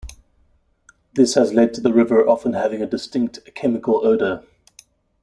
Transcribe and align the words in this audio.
This 1.13 1.35
has 1.35 1.53
led 1.53 1.75
to 1.75 1.81
the 1.81 1.93
river 1.93 2.27
often 2.27 2.53
having 2.53 2.81
a 2.81 2.87
distinct 2.87 3.53
"chemical 3.53 4.03
odour". 4.03 4.43